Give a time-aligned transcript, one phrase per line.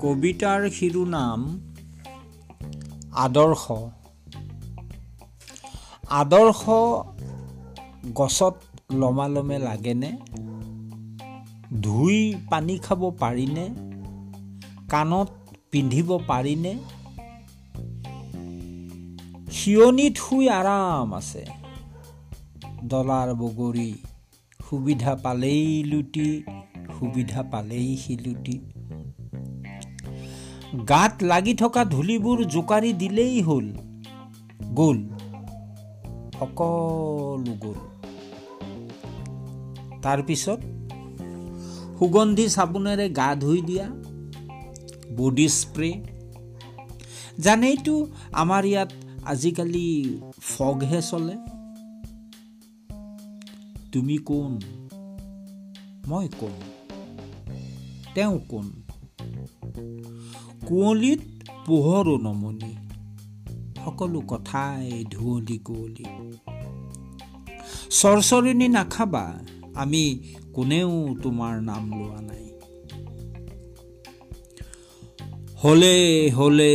[0.00, 1.60] কবিতাৰ শিৰোনাম
[3.12, 3.72] আদৰ্শ।
[6.10, 6.62] আদৰ্শ
[8.14, 8.54] গছত
[8.94, 10.18] লমালমে লাগেনে?
[11.82, 13.68] ধুই পানী খাব পাৰিনে?
[14.88, 15.28] কাণত
[15.70, 16.78] পিন্ধিব পাৰিনে?
[19.56, 21.46] শিয়নিত শুই আৰাম আছে?
[22.88, 23.94] ডলাৰ বগৰী
[24.70, 26.42] সুবিধা পালেই লুটি
[26.98, 28.58] সুবিধা পালেই শিলুটি
[30.88, 33.66] গাত লাগি থকা ধূলিবোৰ জোকাৰি দিলেই হ'ল।
[34.74, 34.98] গ'ল।
[36.38, 37.80] সকলো গ'ল।
[40.02, 40.60] তাৰপিছত
[41.98, 43.86] সুগন্ধি চাবোনেৰে গা ধুই দিয়া
[45.16, 45.90] বডি স্প্ৰে।
[47.38, 48.92] জানেইতো আমাৰ ইয়াত
[49.26, 51.36] আজিকালি ফগহে চলে।
[53.92, 54.58] তুমি কোন?
[56.08, 56.52] মই কোন?
[58.14, 58.70] তেওঁ কোন?
[60.66, 61.18] কুঁৱলীত
[61.66, 62.76] পোহৰো নমনি।
[63.84, 66.04] সকলো কথাই ধুঁৱলি কুঁৱলি।
[67.90, 69.38] চৰচৰণি নাখাবা
[69.74, 72.46] আমি কোনেও তোমাৰ নাম লোৱা নাই।
[75.64, 76.72] হলে হলে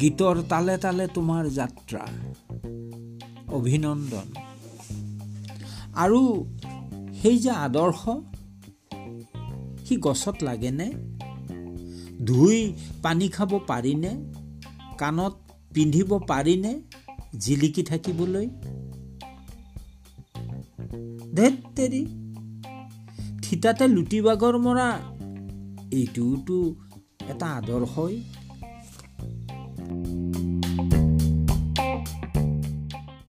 [0.00, 2.06] গীতৰ তালে তালে তোমাৰ যাত্ৰা।
[3.48, 4.26] অভিনন্দন।
[5.94, 6.50] আৰু
[7.22, 8.08] সেই যে আদৰ্শ
[9.86, 10.92] সি গছত লাগেনে?
[12.24, 14.32] ধুই পানী খাব পাৰিনে?
[14.98, 15.34] কাণত
[15.74, 16.80] পিন্ধিব পাৰিনে?
[17.38, 18.46] জিলিকি থাকিবলৈ?
[21.34, 22.06] ধেত তেৰি।
[23.42, 24.98] থিতাতে লুটি বাগৰ মৰা
[25.92, 26.74] এইটোতো
[27.28, 28.22] এটা আদৰ্শই।